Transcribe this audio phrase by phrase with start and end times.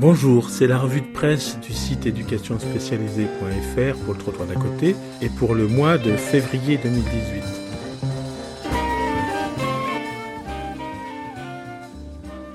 [0.00, 5.28] Bonjour, c'est la revue de presse du site éducationspécialisée.fr pour le trottoir d'à côté et
[5.28, 7.42] pour le mois de février 2018.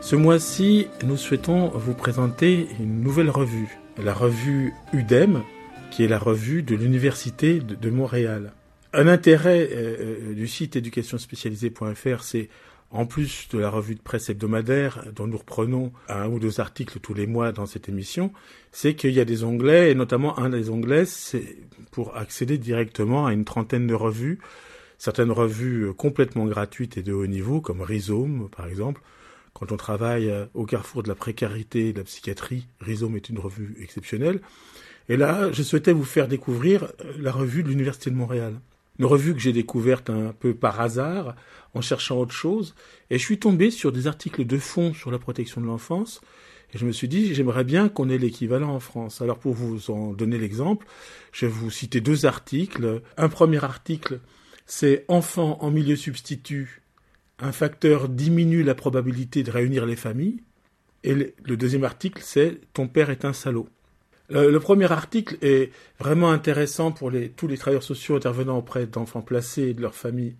[0.00, 5.42] Ce mois-ci, nous souhaitons vous présenter une nouvelle revue, la revue UDEM,
[5.90, 8.54] qui est la revue de l'Université de, Montréal.
[8.94, 12.48] Un intérêt euh, euh, du site éducationspécialisée.fr, c'est
[12.96, 16.98] en plus de la revue de presse hebdomadaire dont nous reprenons un ou deux articles
[17.00, 18.32] tous les mois dans cette émission,
[18.72, 21.58] c'est qu'il y a des onglets, et notamment un des onglets, c'est
[21.90, 24.38] pour accéder directement à une trentaine de revues,
[24.98, 29.02] certaines revues complètement gratuites et de haut niveau, comme Rhizome par exemple.
[29.52, 33.38] Quand on travaille au carrefour de la précarité et de la psychiatrie, Rhizome est une
[33.38, 34.40] revue exceptionnelle.
[35.08, 38.60] Et là, je souhaitais vous faire découvrir la revue de l'Université de Montréal
[38.98, 41.36] une revue que j'ai découverte un peu par hasard
[41.74, 42.74] en cherchant autre chose,
[43.10, 46.20] et je suis tombé sur des articles de fond sur la protection de l'enfance,
[46.74, 49.22] et je me suis dit, j'aimerais bien qu'on ait l'équivalent en France.
[49.22, 50.86] Alors pour vous en donner l'exemple,
[51.32, 53.02] je vais vous citer deux articles.
[53.16, 54.20] Un premier article,
[54.66, 56.82] c'est Enfants en milieu substitut,
[57.38, 60.42] un facteur diminue la probabilité de réunir les familles.
[61.04, 63.68] Et le deuxième article, c'est Ton père est un salaud.
[64.28, 69.68] Le, premier article est vraiment intéressant pour tous les travailleurs sociaux intervenant auprès d'enfants placés
[69.68, 70.34] et de leurs familles.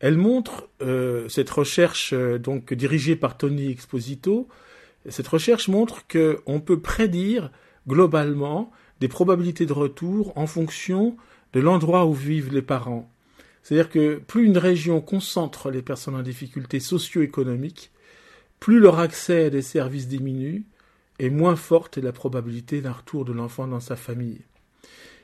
[0.00, 4.46] Elle montre euh, cette recherche euh, donc dirigée par Tony Exposito.
[5.08, 7.50] Cette recherche montre qu'on peut prédire
[7.88, 11.16] globalement des probabilités de retour en fonction
[11.52, 13.10] de l'endroit où vivent les parents.
[13.62, 17.90] C'est-à-dire que plus une région concentre les personnes en difficulté socio-économique,
[18.60, 20.64] plus leur accès à des services diminue,
[21.18, 24.40] et moins forte est la probabilité d'un retour de l'enfant dans sa famille.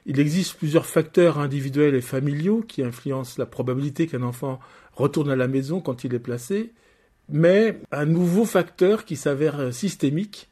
[0.07, 4.61] Il existe plusieurs facteurs individuels et familiaux qui influencent la probabilité qu'un enfant
[4.93, 6.73] retourne à la maison quand il est placé,
[7.31, 10.49] mais un nouveau facteur qui s'avère systémique,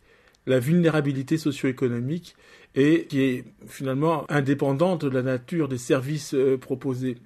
[0.46, 2.34] la vulnérabilité socio-économique,
[2.74, 7.18] et qui est finalement indépendante de la nature des services euh, proposés.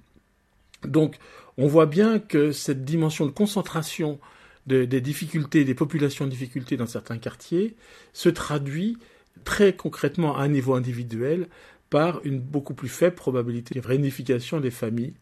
[0.83, 1.15] Donc,
[1.57, 4.19] on voit bien que cette dimension de concentration
[4.67, 7.75] des difficultés, des populations en difficulté dans certains quartiers,
[8.13, 8.97] se traduit
[9.43, 11.47] très concrètement à un niveau individuel
[11.89, 15.13] par une beaucoup plus faible probabilité de réunification des familles,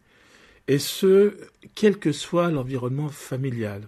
[0.68, 1.36] et ce,
[1.74, 3.82] quel que soit l'environnement familial.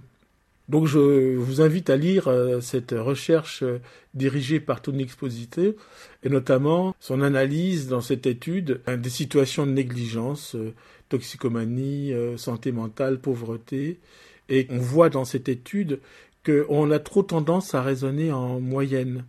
[0.69, 3.81] Donc je vous invite à lire euh, cette recherche euh,
[4.15, 5.77] dirigée par Tony Exposité,
[6.23, 10.75] et notamment son analyse dans cette étude hein, des situations de négligence, euh,
[11.09, 13.99] toxicomanie, santé mentale, pauvreté,
[14.49, 16.01] et on voit dans cette étude
[16.45, 19.25] qu'on a trop tendance à raisonner en moyenne.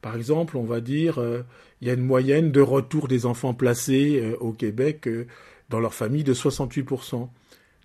[0.00, 1.42] Par exemple, on va dire euh,
[1.80, 5.26] il y a une moyenne de retour des enfants placés euh, au Québec euh,
[5.68, 7.28] dans leur famille de 68%.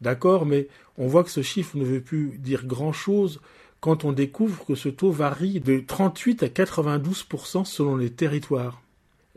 [0.01, 0.67] D'accord, mais
[0.97, 3.39] on voit que ce chiffre ne veut plus dire grand-chose
[3.79, 8.81] quand on découvre que ce taux varie de 38 à 92% selon les territoires.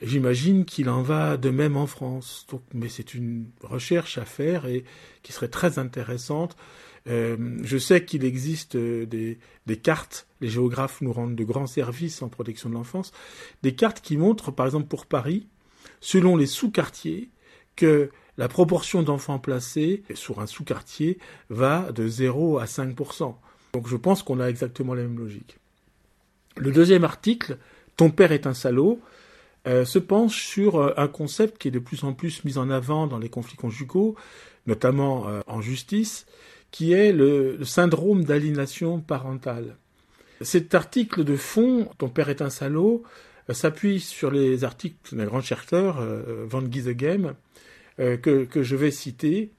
[0.03, 2.47] J'imagine qu'il en va de même en France.
[2.51, 4.85] Donc, mais c'est une recherche à faire et
[5.23, 6.57] qui serait très intéressante
[7.09, 12.23] euh, je sais qu'il existe euh, des, cartes, les géographes nous rendent de grands services
[12.23, 13.13] en protection de l'enfance,
[13.63, 15.47] des cartes qui montrent, par exemple pour Paris,
[16.01, 17.31] selon les sous-quartiers,
[17.77, 21.19] que la proportion d'enfants placés sur un sous-quartier
[21.49, 23.35] va de 0 à 5%.
[23.73, 25.59] Donc je pense qu'on a exactement la même logique.
[26.57, 27.59] Le deuxième article,
[27.97, 29.01] Ton père est un salaud,
[29.67, 33.07] euh, se penche sur un concept qui est de plus en plus mis en avant
[33.07, 34.17] dans les conflits conjugaux,
[34.67, 36.27] notamment en justice,
[36.71, 39.77] qui est le, syndrome d'aliénation parentale.
[40.41, 43.03] Cet article de fond, Ton père est un salaud,
[43.51, 47.35] euh, s'appuie sur les articles d'un grand chercheur, euh, Van Giesegem,
[47.99, 49.51] euh, que, que je vais citer.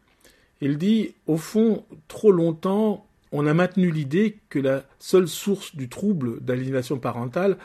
[0.62, 5.90] Il dit, au fond, trop longtemps, on a maintenu l'idée que la seule source du
[5.90, 7.58] trouble d'aliénation parentale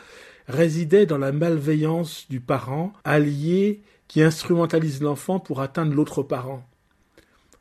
[0.47, 6.63] résidait dans la malveillance du parent allié qui instrumentalise l'enfant pour atteindre l'autre parent.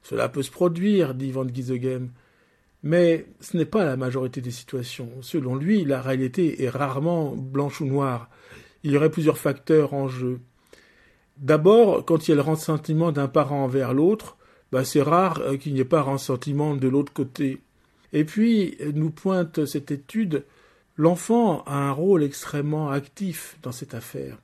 [0.02, 2.10] Cela peut se produire, dit Van Giesegem,
[2.82, 5.11] mais ce n'est pas la majorité des situations.
[5.20, 8.31] Selon lui, la réalité est rarement blanche ou noire.
[8.84, 10.38] Il y aurait plusieurs facteurs en jeu.
[11.38, 14.37] D'abord, quand il y a le ressentiment d'un parent envers l'autre,
[14.70, 17.61] bah, c'est rare euh, qu'il n'y ait pas ressentiment de l'autre côté.
[18.12, 20.44] Et puis, nous pointe cette étude,
[20.96, 24.38] l'enfant a un rôle extrêmement actif dans cette affaire.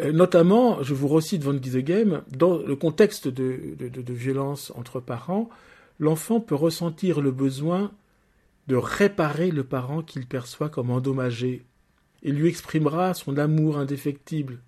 [0.00, 5.48] Euh, notamment, je vous recite Van Giesegem, dans le contexte de, de, violence entre parents,
[5.98, 7.92] l'enfant peut ressentir le besoin
[8.68, 11.64] de réparer le parent qu'il perçoit comme endommagé.
[12.22, 14.58] Il lui exprimera son amour indéfectible,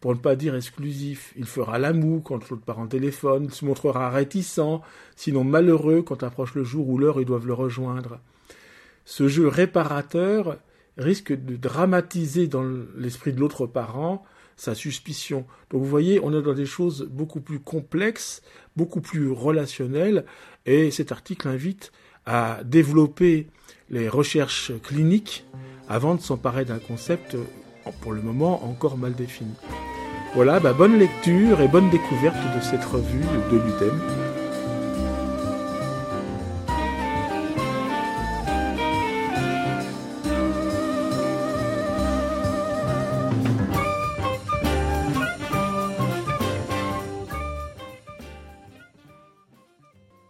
[0.00, 1.32] pour ne pas dire exclusif.
[1.36, 4.82] Il fera l'amour quand l'autre parent téléphone, il se montrera réticent,
[5.14, 8.18] sinon malheureux quand approche le jour où l'heure ils doivent le rejoindre.
[9.04, 10.56] Ce jeu réparateur
[10.96, 12.64] risque de dramatiser dans
[12.96, 14.24] l'esprit de l'autre parent
[14.56, 15.46] sa suspicion.
[15.70, 18.42] Donc vous voyez, on est dans des choses beaucoup plus complexes,
[18.76, 20.24] beaucoup plus relationnelles,
[20.66, 21.92] et cet article invite
[22.26, 23.48] à développer
[23.90, 25.44] les recherches cliniques
[25.88, 27.36] avant de s'emparer d'un concept
[28.00, 29.54] pour le moment encore mal défini.
[30.34, 33.20] Voilà, bah bonne lecture et bonne découverte de cette revue
[33.52, 34.23] de l'UDEM.